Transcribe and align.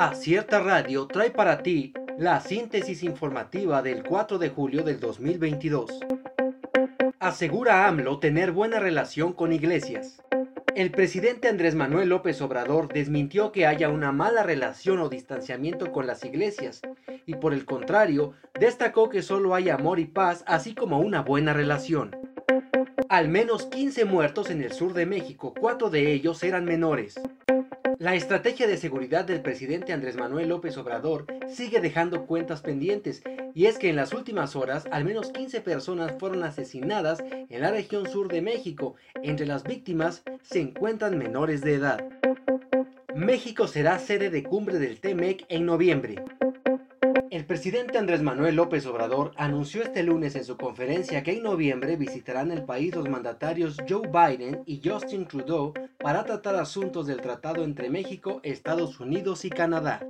Acierta 0.00 0.60
Radio 0.60 1.06
trae 1.06 1.30
para 1.30 1.62
ti 1.62 1.92
la 2.16 2.40
síntesis 2.40 3.02
informativa 3.02 3.82
del 3.82 4.02
4 4.02 4.38
de 4.38 4.48
julio 4.48 4.82
del 4.82 4.98
2022. 4.98 6.00
Asegura 7.18 7.86
AMLO 7.86 8.18
tener 8.18 8.50
buena 8.50 8.80
relación 8.80 9.34
con 9.34 9.52
iglesias. 9.52 10.22
El 10.74 10.90
presidente 10.90 11.48
Andrés 11.48 11.74
Manuel 11.74 12.08
López 12.08 12.40
Obrador 12.40 12.90
desmintió 12.90 13.52
que 13.52 13.66
haya 13.66 13.90
una 13.90 14.10
mala 14.10 14.42
relación 14.42 15.00
o 15.00 15.10
distanciamiento 15.10 15.92
con 15.92 16.06
las 16.06 16.24
iglesias 16.24 16.80
y 17.26 17.34
por 17.34 17.52
el 17.52 17.66
contrario, 17.66 18.32
destacó 18.58 19.10
que 19.10 19.20
solo 19.20 19.54
hay 19.54 19.68
amor 19.68 19.98
y 20.00 20.06
paz 20.06 20.44
así 20.46 20.74
como 20.74 20.98
una 20.98 21.20
buena 21.20 21.52
relación. 21.52 22.16
Al 23.10 23.28
menos 23.28 23.66
15 23.66 24.06
muertos 24.06 24.48
en 24.48 24.62
el 24.62 24.72
sur 24.72 24.94
de 24.94 25.04
México, 25.04 25.52
cuatro 25.60 25.90
de 25.90 26.10
ellos 26.14 26.42
eran 26.42 26.64
menores. 26.64 27.20
La 28.00 28.14
estrategia 28.14 28.66
de 28.66 28.78
seguridad 28.78 29.26
del 29.26 29.42
presidente 29.42 29.92
Andrés 29.92 30.16
Manuel 30.16 30.48
López 30.48 30.74
Obrador 30.78 31.26
sigue 31.50 31.82
dejando 31.82 32.24
cuentas 32.24 32.62
pendientes 32.62 33.22
y 33.54 33.66
es 33.66 33.76
que 33.76 33.90
en 33.90 33.96
las 33.96 34.14
últimas 34.14 34.56
horas 34.56 34.86
al 34.90 35.04
menos 35.04 35.30
15 35.32 35.60
personas 35.60 36.14
fueron 36.18 36.42
asesinadas 36.42 37.22
en 37.30 37.60
la 37.60 37.70
región 37.70 38.08
sur 38.08 38.28
de 38.28 38.40
México. 38.40 38.94
Entre 39.22 39.44
las 39.44 39.64
víctimas 39.64 40.22
se 40.40 40.62
encuentran 40.62 41.18
menores 41.18 41.60
de 41.60 41.74
edad. 41.74 42.02
México 43.14 43.68
será 43.68 43.98
sede 43.98 44.30
de 44.30 44.44
cumbre 44.44 44.78
del 44.78 44.98
TEMEC 44.98 45.44
en 45.50 45.66
noviembre. 45.66 46.24
El 47.30 47.44
presidente 47.44 47.96
Andrés 47.96 48.22
Manuel 48.22 48.56
López 48.56 48.84
Obrador 48.86 49.30
anunció 49.36 49.84
este 49.84 50.02
lunes 50.02 50.34
en 50.34 50.44
su 50.44 50.56
conferencia 50.56 51.22
que 51.22 51.30
en 51.30 51.44
noviembre 51.44 51.94
visitarán 51.94 52.50
el 52.50 52.64
país 52.64 52.92
los 52.92 53.08
mandatarios 53.08 53.76
Joe 53.88 54.08
Biden 54.08 54.64
y 54.66 54.80
Justin 54.84 55.28
Trudeau 55.28 55.72
para 56.00 56.24
tratar 56.24 56.56
asuntos 56.56 57.06
del 57.06 57.20
tratado 57.20 57.62
entre 57.62 57.88
México, 57.88 58.40
Estados 58.42 58.98
Unidos 58.98 59.44
y 59.44 59.50
Canadá. 59.50 60.04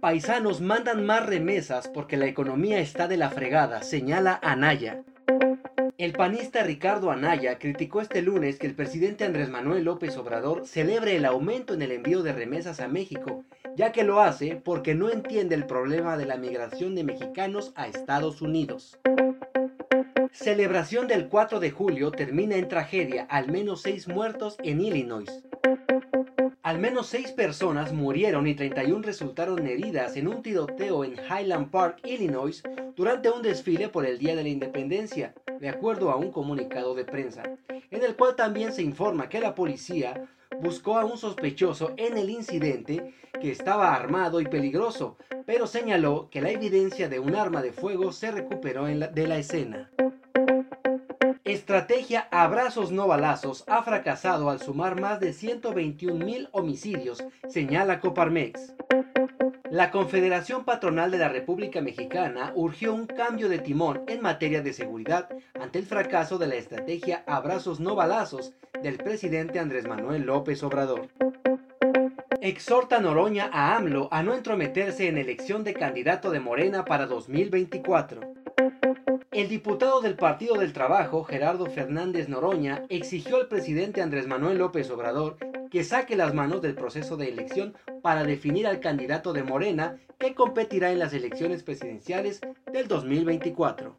Paisanos 0.00 0.60
mandan 0.60 1.04
más 1.04 1.26
remesas 1.26 1.88
porque 1.88 2.16
la 2.16 2.26
economía 2.26 2.78
está 2.78 3.08
de 3.08 3.16
la 3.16 3.30
fregada, 3.30 3.82
señala 3.82 4.38
Anaya. 4.44 5.02
El 5.98 6.12
panista 6.12 6.62
Ricardo 6.62 7.10
Anaya 7.10 7.58
criticó 7.58 8.00
este 8.00 8.22
lunes 8.22 8.58
que 8.58 8.66
el 8.66 8.74
presidente 8.74 9.24
Andrés 9.24 9.48
Manuel 9.48 9.84
López 9.84 10.16
Obrador 10.16 10.66
celebre 10.66 11.16
el 11.16 11.24
aumento 11.24 11.74
en 11.74 11.82
el 11.82 11.92
envío 11.92 12.22
de 12.22 12.32
remesas 12.32 12.80
a 12.80 12.88
México 12.88 13.44
ya 13.76 13.92
que 13.92 14.04
lo 14.04 14.20
hace 14.20 14.56
porque 14.56 14.94
no 14.94 15.10
entiende 15.10 15.54
el 15.54 15.66
problema 15.66 16.16
de 16.16 16.24
la 16.24 16.38
migración 16.38 16.94
de 16.94 17.04
mexicanos 17.04 17.72
a 17.76 17.86
Estados 17.86 18.40
Unidos. 18.40 18.98
Celebración 20.32 21.06
del 21.06 21.28
4 21.28 21.60
de 21.60 21.70
julio 21.70 22.10
termina 22.10 22.56
en 22.56 22.68
tragedia, 22.68 23.26
al 23.28 23.50
menos 23.50 23.82
6 23.82 24.08
muertos 24.08 24.56
en 24.62 24.80
Illinois. 24.80 25.30
Al 26.66 26.80
menos 26.80 27.06
6 27.06 27.30
personas 27.30 27.92
murieron 27.92 28.48
y 28.48 28.56
31 28.56 29.00
resultaron 29.00 29.64
heridas 29.68 30.16
en 30.16 30.26
un 30.26 30.42
tiroteo 30.42 31.04
en 31.04 31.12
Highland 31.12 31.70
Park, 31.70 32.00
Illinois, 32.04 32.60
durante 32.96 33.30
un 33.30 33.40
desfile 33.40 33.88
por 33.88 34.04
el 34.04 34.18
Día 34.18 34.34
de 34.34 34.42
la 34.42 34.48
Independencia, 34.48 35.32
de 35.60 35.68
acuerdo 35.68 36.10
a 36.10 36.16
un 36.16 36.32
comunicado 36.32 36.96
de 36.96 37.04
prensa, 37.04 37.44
en 37.68 38.02
el 38.02 38.16
cual 38.16 38.34
también 38.34 38.72
se 38.72 38.82
informa 38.82 39.28
que 39.28 39.38
la 39.38 39.54
policía 39.54 40.28
buscó 40.60 40.98
a 40.98 41.04
un 41.04 41.18
sospechoso 41.18 41.92
en 41.96 42.18
el 42.18 42.30
incidente 42.30 43.14
que 43.40 43.52
estaba 43.52 43.94
armado 43.94 44.40
y 44.40 44.46
peligroso, 44.46 45.18
pero 45.46 45.68
señaló 45.68 46.30
que 46.30 46.40
la 46.40 46.50
evidencia 46.50 47.08
de 47.08 47.20
un 47.20 47.36
arma 47.36 47.62
de 47.62 47.70
fuego 47.70 48.10
se 48.10 48.32
recuperó 48.32 48.86
de 48.86 49.26
la 49.28 49.38
escena. 49.38 49.92
Estrategia 51.46 52.26
Abrazos 52.32 52.90
no 52.90 53.06
balazos 53.06 53.62
ha 53.68 53.80
fracasado 53.84 54.50
al 54.50 54.58
sumar 54.60 55.00
más 55.00 55.20
de 55.20 55.32
121 55.32 56.24
mil 56.24 56.48
homicidios, 56.50 57.22
señala 57.48 58.00
Coparmex. 58.00 58.74
La 59.70 59.92
Confederación 59.92 60.64
Patronal 60.64 61.12
de 61.12 61.18
la 61.18 61.28
República 61.28 61.80
Mexicana 61.80 62.50
urgió 62.56 62.92
un 62.92 63.06
cambio 63.06 63.48
de 63.48 63.60
timón 63.60 64.02
en 64.08 64.22
materia 64.22 64.60
de 64.60 64.72
seguridad 64.72 65.28
ante 65.54 65.78
el 65.78 65.86
fracaso 65.86 66.36
de 66.38 66.48
la 66.48 66.56
estrategia 66.56 67.22
Abrazos 67.28 67.78
no 67.78 67.94
balazos 67.94 68.52
del 68.82 68.96
presidente 68.96 69.60
Andrés 69.60 69.86
Manuel 69.86 70.22
López 70.22 70.64
Obrador. 70.64 71.06
Exhorta 72.40 72.98
Noroña 72.98 73.50
a 73.52 73.76
AMLO 73.76 74.08
a 74.10 74.24
no 74.24 74.34
entrometerse 74.34 75.06
en 75.06 75.16
elección 75.16 75.62
de 75.62 75.74
candidato 75.74 76.32
de 76.32 76.40
Morena 76.40 76.84
para 76.84 77.06
2024. 77.06 78.45
El 79.32 79.48
diputado 79.48 80.00
del 80.00 80.16
Partido 80.16 80.56
del 80.56 80.72
Trabajo, 80.72 81.22
Gerardo 81.24 81.66
Fernández 81.66 82.28
Noroña, 82.28 82.84
exigió 82.88 83.36
al 83.36 83.48
presidente 83.48 84.00
Andrés 84.00 84.26
Manuel 84.26 84.58
López 84.58 84.90
Obrador 84.90 85.36
que 85.70 85.84
saque 85.84 86.16
las 86.16 86.32
manos 86.32 86.62
del 86.62 86.74
proceso 86.74 87.18
de 87.18 87.28
elección 87.28 87.74
para 88.02 88.24
definir 88.24 88.66
al 88.66 88.80
candidato 88.80 89.34
de 89.34 89.42
Morena 89.42 89.98
que 90.18 90.34
competirá 90.34 90.90
en 90.90 90.98
las 90.98 91.12
elecciones 91.12 91.62
presidenciales 91.62 92.40
del 92.72 92.88
2024. 92.88 93.98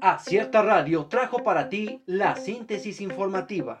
Acierta 0.00 0.62
Radio 0.62 1.06
trajo 1.06 1.42
para 1.42 1.68
ti 1.68 2.02
la 2.06 2.36
síntesis 2.36 3.00
informativa. 3.00 3.80